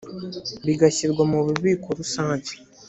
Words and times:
bigashyirwa 0.65 1.23
mu 1.31 1.39
bubiko 1.45 1.87
rusange 1.99 2.51